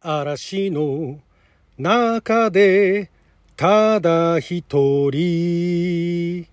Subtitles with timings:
[0.00, 1.18] 嵐の
[1.76, 3.10] 中で
[3.56, 6.46] ただ一人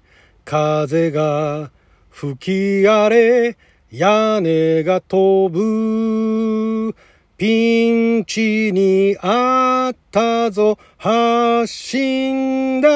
[0.44, 1.70] 風が
[2.10, 2.38] 吹
[2.84, 3.58] き荒れ
[3.92, 6.96] 屋根が飛ぶ。
[7.38, 12.90] ピンチにあったぞ発進だ。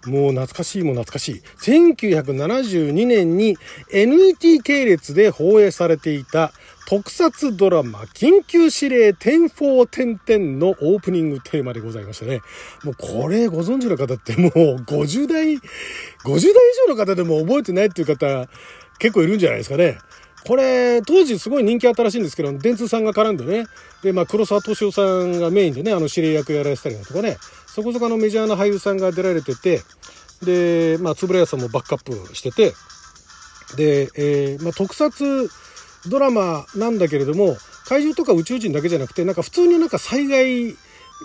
[0.07, 1.43] もう懐かしいも懐かしい。
[1.61, 3.57] 1972年に
[3.93, 6.53] NET 系列で放映されていた
[6.89, 12.41] 特撮ドラマ、緊急指令天宝点々のオープニングテーマでございましたね。
[12.83, 14.51] もうこれご存知の方ってもう
[14.87, 15.61] 50代、50
[16.25, 16.43] 代以
[16.89, 18.49] 上の方でも覚えてないっていう方
[18.99, 19.99] 結構いるんじゃないですかね。
[20.47, 23.67] これ、当時すごい人気あったらしいんですけど、電通さんが絡んでね、
[24.03, 27.37] で、まあ、黒沢敏夫さんがメインでね、あの、指令役やられてたりだとかね、
[27.67, 29.83] そこそこのメジャーな俳優さんが出られてて、
[30.43, 32.73] で、まあ、円谷さんもバックアップしてて、
[33.77, 35.51] で、えー、まあ、特撮
[36.09, 37.57] ドラマなんだけれども、
[37.89, 40.77] 怪獣とか宇宙人だけじゃなくて、なんか普通になんか災害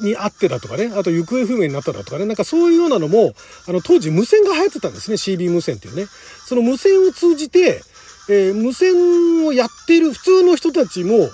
[0.02, 3.34] にあってだとかね、あと行方不明になっただとかね、なんかそういうようなのも、
[3.68, 6.06] あの当時無線が流行ってたんですね、CB 無線っていうね。
[6.46, 7.82] その無線を通じて、
[8.30, 11.30] えー、無線をやっている普通の人たちも、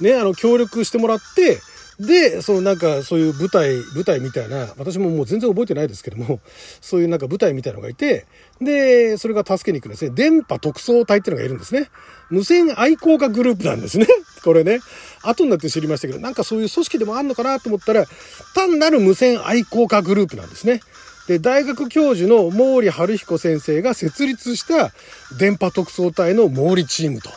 [0.00, 1.60] ね、あの協力してもらって、
[2.00, 6.40] で、そのなんかそういう舞台、舞台みたいな、私ももう全然覚えてないですけども、
[6.80, 8.26] そういうなんか舞台みたいのがいて、
[8.60, 10.10] で、それが助けに行くんですね。
[10.14, 11.90] 電波特捜隊っていうのがいるんですね。
[12.30, 14.06] 無線愛好家グループなんですね。
[14.42, 14.80] これね。
[15.22, 18.06] 後になって知りましたけど、なんかそういう組織でもあんのかなと思ったら、
[18.54, 20.80] 単なる無線愛好家グループなんですね。
[21.28, 24.92] で、大学教授の毛利春彦先生が設立した
[25.38, 27.30] 電波特捜隊の毛利チームと。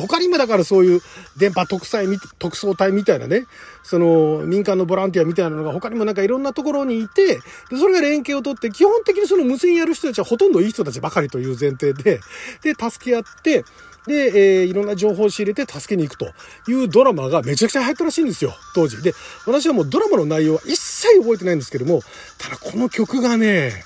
[0.00, 1.00] 他にもだからそういう
[1.36, 2.06] 電波特裁、
[2.38, 3.46] 特捜隊みたいなね、
[3.82, 7.40] その民間のボランティアみたいなのが他にもなんかいろんなところにいて、で、
[7.78, 12.20] それが連携をとって、基本的にその無線やる人たちはほとんどいい人たちばかりという前提で、
[12.62, 13.64] で、助け合って、
[14.06, 16.26] で、えー、いろんな情報を仕入れて助けに行くと
[16.70, 19.02] いうドラマがめちゃくちゃ流行ったらしいんですよ、当時。
[19.02, 19.14] で、
[19.46, 22.00] 私はもうドラマの内容は一切覚えてないんですけども、
[22.38, 23.84] ただこの曲がね、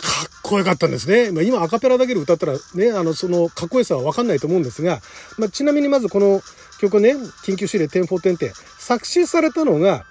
[0.00, 1.30] かっこよかったんですね。
[1.32, 5.00] まあ、今アカペラだけで歌ったらね、あの、そのかっこよさはわかんないと思うんですが、
[5.38, 6.42] まあ、ちなみにまずこの
[6.80, 10.04] 曲ね、緊急指令点4点って作詞されたのが、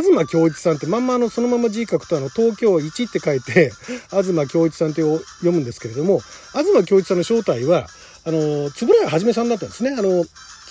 [0.00, 3.72] 東京一さんってまんまあのそのまま字書くとあの東京1って書いて
[4.08, 5.22] 東京一さんって読
[5.52, 6.22] むんですけれども
[6.52, 7.88] 東京一さんの正体は
[8.24, 9.90] あの円谷はじめさんだったんですね。
[9.90, 10.24] あの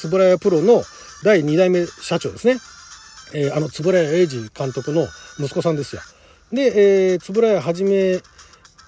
[0.03, 0.83] 円谷プロの
[1.23, 2.57] 第2代目社長ですね、
[3.33, 5.07] えー、あの円谷英二監督の
[5.39, 6.01] 息子さんですよ。
[6.51, 8.21] で、えー、円谷はじめ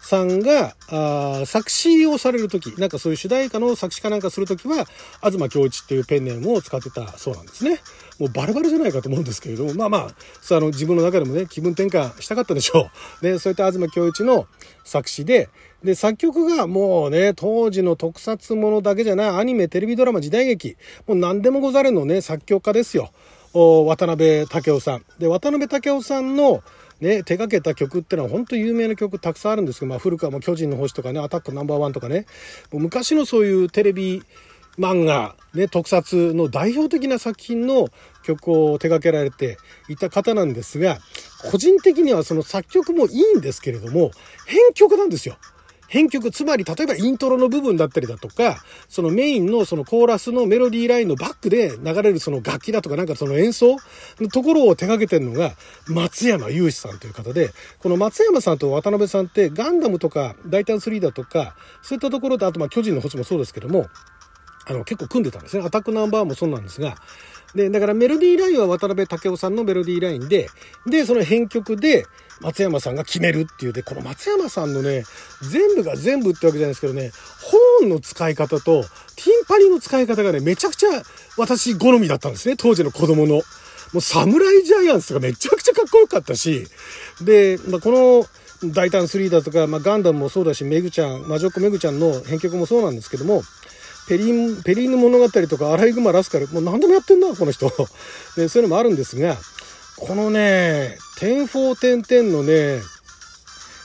[0.03, 4.85] さんが、あ作詞をされるとき、なんかそういう主題歌の作詞かなんかするときは、
[5.23, 7.79] 東京一っていうペンネームを使ってたそうなんですね。
[8.19, 12.89] もうバレバレじゃないかと思うんですけれども、まあまあ、あの自分の中でもね、気分転換したかったでしょ
[13.21, 13.23] う。
[13.23, 14.45] で、そういった東京一の
[14.83, 15.49] 作詞で、
[15.83, 20.77] で、作曲がもうね、当時の特撮ものだけじゃない、アニメ、テレビドラマ、時代劇、
[21.07, 23.11] もう何でもござるのね、作曲家ですよ。
[23.53, 25.05] 渡辺武雄さん。
[25.19, 26.63] で、渡辺武雄さんの、
[27.01, 32.25] ね、手掛けた曲ってのは本当有名な曲たくさんあるんですけど、まあ、古川も巨人の星とかね、アタックナンバーワンとかね、
[32.71, 34.23] もう昔のそういうテレビ
[34.77, 37.89] 漫画、ね、特撮の代表的な作品の
[38.23, 39.57] 曲を手掛けられて
[39.87, 40.99] いた方なんですが、
[41.51, 44.11] 個人的にはその作曲もいいんですけれども、
[44.47, 45.37] 編曲なんですよ。
[45.93, 53.77] 編曲、つまり例えばイントロの部分だったりだとか、そのメインのそのコーラスのメロディーラインのバックで流れるその楽器だとかなんかその演奏
[54.19, 55.51] のところを手掛けてるのが
[55.87, 63.85] 松山雄志さんという方で、この松山さんと渡辺さんってガンダムとか大胆3だとか、そういったところで、あとまあ巨人の星もそうですけども、
[64.65, 65.63] あの結構組んでたんですね。
[65.63, 66.95] アタックナンバーもそうなんですが、
[67.53, 70.49] で、だからメロディーラインは渡辺武雄さんのメロディーラインで、
[70.87, 72.05] で、その編曲で、
[72.43, 75.03] 松山さんが決めるっていうで、この松山さんのね、
[75.41, 77.11] 全部が全部ってわけじゃないですけどね、
[77.41, 78.83] ホーンの使い方と、
[79.15, 81.03] ティンパニの使い方がね、めちゃくちゃ
[81.37, 83.41] 私好みだったんですね、当時の子供の。
[83.93, 86.67] もう侍ジャイアンツがめちゃくちゃかっこよかったし、
[87.21, 88.25] で、まあ、この、
[88.71, 93.43] 大胆3だとか、まあ、ガンダムもそうだし、メグちゃん、魔女っ子メグちゃんの編曲もそうなんですけども、
[94.07, 97.69] ペリン、ペリーヌ物語とか、アライグマラスカル、もう何でもやってんな、この人。
[98.35, 99.37] で、そういうのもあるんですが、
[99.97, 102.79] このね、点4点点のね、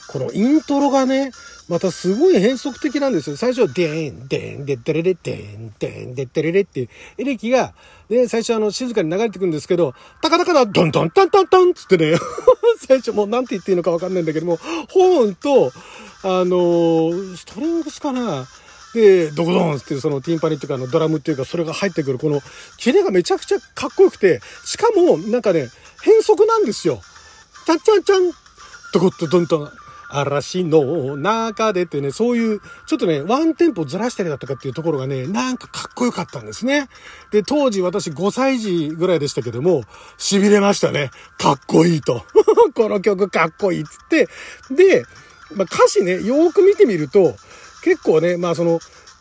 [0.07, 1.31] このイントロがね、
[1.69, 3.37] またすごい変則的なんですよ。
[3.37, 6.89] 最初は、デーン、デーン、デッテレレ、デーン、デーン、デレレっていう
[7.19, 7.73] エレキが、
[8.09, 12.17] ね、最初あの、静かに流れてくるんですけど、タカタカタ、ドンドンタンタンタンつってね、
[12.87, 14.57] 最初もうなんて言っていいのかわかんないんだけども、
[14.89, 15.71] ホーンと、
[16.21, 18.45] あのストリングスかな
[18.93, 22.41] で、ドコドンっていうそのティンパニっていうかあのドラムっていうかそれが入ってくるこの
[22.77, 25.69] キレがめちゃくちゃかっこよくて、しかもなんかね、
[26.03, 27.01] 変則なんですよ。
[27.65, 28.31] チャンチャンチャン、
[28.93, 29.71] ドコッとドンとン、
[30.09, 36.89] 嵐の中でってね、そういう、ちょっとね、ワンテンポずらしたりだとかっていうところがね、なんかかっこよかったんですね。
[37.31, 39.83] で、当時私5歳児ぐらいでしたけども、
[40.17, 41.11] 痺れましたね。
[41.37, 42.25] かっこいいと。
[42.73, 44.27] この曲かっこいいっつって。
[44.71, 45.05] で、
[45.53, 47.35] まあ、歌詞ね、よーく見てみると、
[47.83, 48.79] 結構ね、まあその、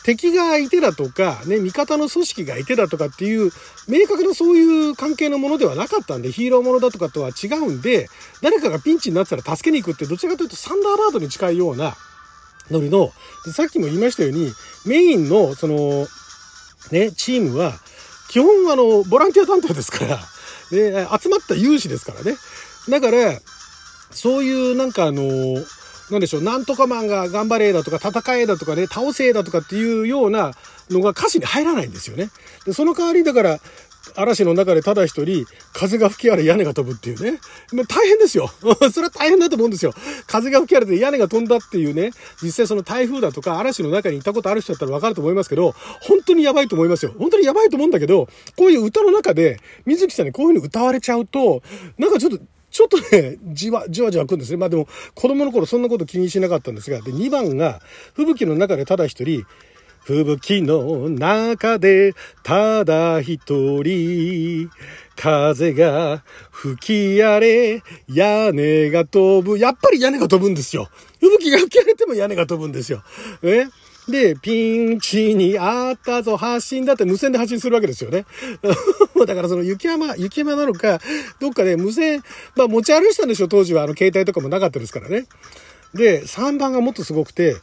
[0.08, 3.50] 敵がいてだとか、ね、味方の組織がいてだとかっていう、
[3.88, 8.08] 明確なそういう関係のものではなかったんで、ヒーローものだとかとは違うんで、
[8.40, 11.94] 誰かがピンチになってたら助けに行くって、どちらかというとサンダーバードに近いような
[12.70, 13.12] ノリの、
[13.52, 14.50] さっきも言いましたように、
[14.86, 16.06] メインの、その、
[16.90, 17.74] ね、チームは、
[18.30, 22.34] 基本あの、ボランティア団体ですから、ね、集まった有志ですからね。
[22.88, 23.38] だから、
[24.10, 25.22] そういうなんかあの、
[26.10, 30.52] なんでしょう、なんとかマンが頑張れだとか、戦えだとかね、倒せだとかっていうような
[30.90, 32.30] のが歌詞に入らないんですよね。
[32.64, 33.60] で、その代わりだから、
[34.16, 37.38] 嵐の中でただ一人、風が吹き荒れ屋根が飛ぶっていうね。
[37.88, 38.48] 大変ですよ。
[38.92, 39.92] それは大変だと思うんですよ。
[40.26, 42.10] 風が吹き荒れて屋根が飛んだっていうね、
[42.42, 47.14] 実際その台風だとか嵐の中にいたことある人だったらわかると思いますけど、本当にやばいと思いますよ。
[47.18, 51.62] 本当にやばいと思うんだけど、こういう歌の中で、水木さんにこういう風に歌われちゃうと、
[51.98, 52.38] なんかちょっと、
[52.70, 54.56] ちょっとね、じわ、じわじわくんですね。
[54.56, 57.80] まあでも、子供の頃そんなこと気にしなかったんですが、で、2番が、
[58.14, 59.44] 吹雪の中でただ一人、
[60.04, 64.70] 吹雪の中でただ一人、
[65.16, 69.58] 風が吹き荒れ、屋根が飛ぶ。
[69.58, 70.88] やっぱり屋根が飛ぶんですよ。
[71.20, 73.02] 吹雪が吹き荒れても屋根が飛ぶんですよ。
[73.42, 73.68] ね。
[74.08, 78.24] で、ピンチにあったぞ、発信だって無線で発信するわけですよね。
[79.26, 81.00] だからその雪山、雪山なのか、
[81.40, 82.22] どっかで無線、
[82.56, 83.82] まあ持ち歩いてたんでしょ、当時は。
[83.82, 85.26] あの携帯とかもなかったですからね。
[85.94, 87.56] で、3番がもっとすごくて、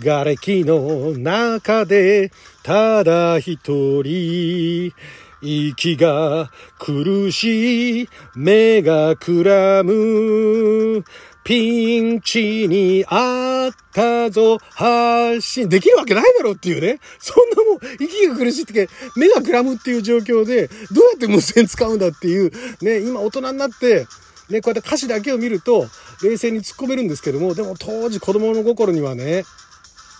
[0.00, 2.30] 瓦礫の中で、
[2.62, 4.92] ただ一人、
[5.40, 11.04] 息が苦しい、目がくらむ、
[11.44, 15.68] ピンチにあったぞ、発信。
[15.68, 17.00] できるわけないだろうっていうね。
[17.18, 22.52] そんなもん、息が苦しいって、目がくらむっていう状況で、どうやって無線使うんだっていう、
[22.82, 24.06] ね、今大人になって、
[24.50, 25.88] ね、こうやって歌詞だけを見ると、
[26.22, 29.44] 冷静に突っ込めるんですけども、でも当時子供の心にはね、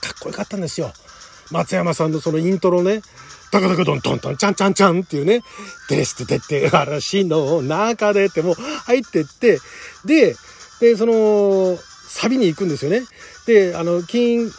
[0.03, 0.93] かっこよかったんですよ。
[1.51, 3.03] 松山さんのそのイントロね、
[3.51, 5.43] ダカダカドントントンチャンチャンチャンっていうね、
[5.89, 9.59] ですっててって嵐の中でってもう入ってって、
[10.05, 10.37] で、
[10.81, 11.77] で、その、
[12.09, 13.03] サビに行くんですよね。
[13.47, 14.51] で、あの、緊、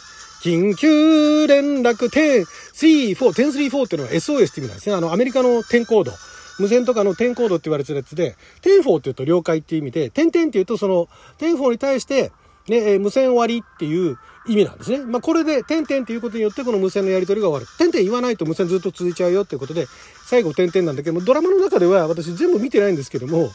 [0.42, 4.94] 緊急連絡10、3、4、1034っていうのは SOS って意味なんですね。
[4.94, 6.12] あの、アメリカの10コード。
[6.60, 12.32] 無線とかの10コードって言われてるやつで、10-4って言うと了解っていう意味で、 ten ten って言うとその、10-4に対して、
[12.68, 14.98] ね、え、無線終わりっていう意味なんですね。
[14.98, 17.66] まあ、これで、 ten ten っていうことによってこの無線のやり取りが終わる。
[17.78, 19.86] ten ten 言わないと無線ずっと続いちゃうよっていうことで、
[20.26, 23.50] 最後 ten ten なんだけども、ドラマの中では私全部見てないんですけども、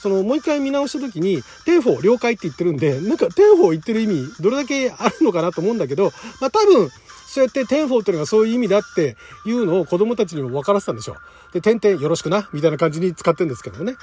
[0.00, 6.90] そのもう一回見直した時に、 ten four 了解って言ってるんで、なんか ten four 言ってる意味、どれだけあるのかなと思うんだけど、まあ多分、
[7.26, 11.16] そうやって ten four っていうのがそういう意味だっていうのを子供たちにも分からせたんでしょう。
[11.52, 13.96] で、点々よろしくな、みたいな感じに使ってるんですけどもね。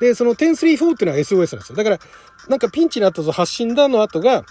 [0.00, 1.76] で、その1034っていうのは SOS なんですよ。
[1.76, 1.98] だから、
[2.48, 4.44] なんかピンチになったぞ、発信だの後が、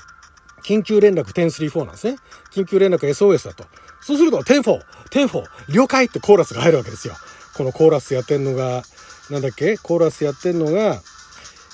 [0.64, 2.18] 緊急連絡1034なんですね。
[2.52, 3.66] 緊急連絡 SOS だと。
[4.02, 4.80] そうすると、10-4、
[5.10, 7.16] 10-4、了解ってコーラスが入るわけですよ。
[7.56, 8.84] このコーラスやってんのが、
[9.30, 9.78] なんだっけ？
[9.78, 11.02] コーラスやってんのが、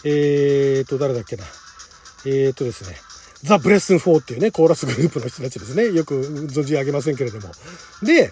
[0.04, 1.44] えーと、誰だっけな？
[2.26, 2.98] えーとですね。
[3.44, 5.92] ザ・ブレッスン4っていうね、コーラスグループの人たちですね。
[5.92, 6.20] よく
[6.50, 7.54] 存じ上げませんけれども。
[8.02, 8.32] で、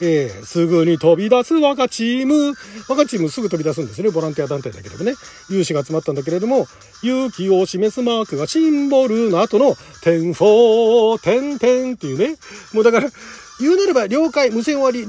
[0.00, 2.54] えー、すぐに飛び出す我がチーム。
[2.88, 4.10] 我がチームすぐ飛び出すんですね。
[4.10, 5.14] ボランティア団体だけどもね。
[5.50, 6.68] 有志が集まったんだけれども、
[7.02, 12.36] 勇気を示すマークがシンボルの後の、 ten four、ten ten っていうね。
[12.72, 13.10] もうだから、
[13.60, 15.06] 言うなれば、了解、無線終わり、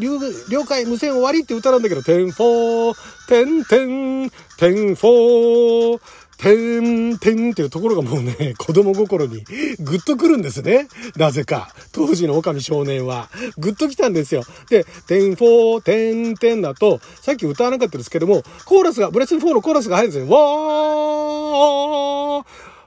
[0.49, 9.43] 了解、無線終わりって歌なんだけど、 ten four、ten ten、ten four、ten ten っていうところがもうね、子供心に
[9.79, 10.87] グッとくるんですね。
[11.17, 11.75] なぜか。
[11.91, 13.29] 当時の狼少年は。
[13.57, 14.43] グッと来たんですよ。
[14.69, 20.33] で、 ten four、ten ten だと、さっき歌わなかったですけども、コーラスが、ブレス4のコーラスが入るんですよ。
[20.33, 20.39] わ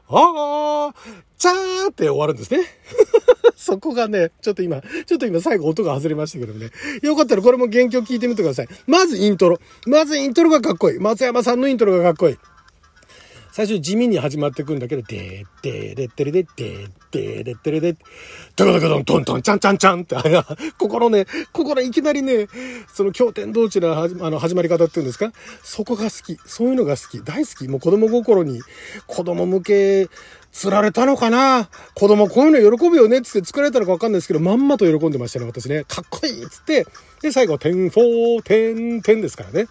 [0.09, 0.95] ー、わー、
[1.37, 2.65] チャーって終わるんですね。
[3.73, 6.69] そこがね、ちょっと今、ちょっと今最後音が外れましたけどね。
[7.03, 8.69] よかったらこれも原曲聞いてみてください。
[8.87, 9.59] まずイントロ。
[9.87, 10.99] まずイントロがかっこいい。
[10.99, 12.39] 松山さんのイントロがかっこいい。
[13.53, 17.97] 最初地味に始まってくんだけど、でー、でー、でってれで、でー、でー、でってれで、
[18.57, 20.17] ドカドカドントントン、ちゃんちゃんちゃんって、
[20.79, 22.49] ここのね、ここのいきなりね、
[22.93, 26.39] その経典同地のあの始まり方っていうんですか、そこが好き。
[26.47, 27.23] そういうのが好き。
[27.23, 27.69] 大好き。
[27.69, 28.61] もう子供心に、
[29.07, 30.09] 子供向け、
[30.53, 31.69] 釣られたのかな？
[31.95, 33.19] 子供こういうの喜ぶよね？
[33.19, 35.85] っつって作られたのかわかんないですけど、まんまと喜んでましたね、私ね。
[35.85, 36.87] かっこいいっつって。
[37.23, 39.67] で、最後、点4、点、点ですからね。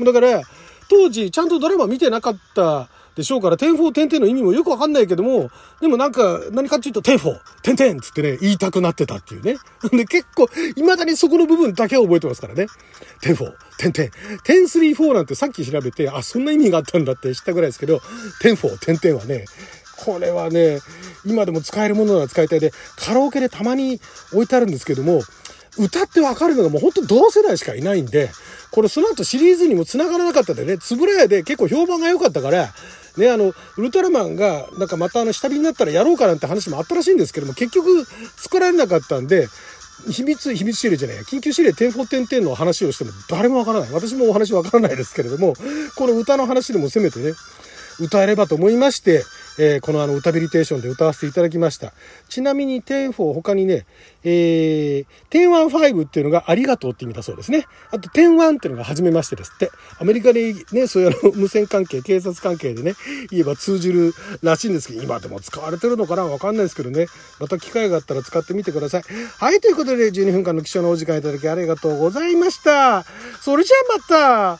[0.00, 0.42] だから、
[0.90, 5.50] 当時、ちゃんとドラマ見てなかったでしょうから、点4点々の意味もよくわかんないけども、
[5.80, 9.56] でもなんか、何かっていうと、点4、点々つってね、言いたくなってたっていうね。
[9.92, 12.66] で、結構、未だにそこの部分だけは覚えてますからね。
[13.20, 14.10] 点4、点々。
[14.42, 18.00] 点3、4なんてさっき調べて、あ、そんな意味があったんだって知ったぐらいですけど、
[18.40, 19.44] 点4、点々はね、
[19.96, 20.80] これはね、
[21.24, 24.00] 今でも使えるものなら使いたいで、カラオケでたまに
[24.32, 25.22] 置いてあるんですけども、
[25.78, 28.30] 歌ってわかるのがもうほんと同世代しかいないんで、
[28.70, 32.72] これその後シリーズにも繋がらなかったでね、つぶらやで結構評判が良かったから、
[33.16, 38.04] ね、あの、ウルトラマンが、なんかまたあの、下火になったらやろうかなんて話もあったらしいんですけども、結局
[38.36, 39.48] 作られなかったんで、
[40.10, 43.92] 秘密、秘密指令じゃないや、緊急指令点4点々の話をしても誰もわからない。
[43.92, 45.54] 私もお話わからないですけれども、
[45.96, 47.34] この歌の話でもせめてね、
[48.00, 49.24] 歌えればと思いまして、
[49.58, 51.92] えー、このあの歌ビリテーションで歌わせていただきました。
[52.28, 53.86] ちなみに ten four 他にね、
[54.24, 57.66] えー、 ten one 5っていうのがありがとうって意味だそうですね。
[57.90, 59.70] あと ten one っていうのが初めましてですって。
[59.98, 62.94] アメリカでね、そういうあの無線関係、警察関係でね、
[63.30, 67.06] 言えば通じるらしいんですけど、今でも使われてるのかなわかんないですけどね。
[67.38, 69.02] また機会があったら使ってみてください。
[69.38, 73.04] はい、ということで12分間の貴重なお時間いただきありがとうございました。
[73.40, 74.52] それじゃあまた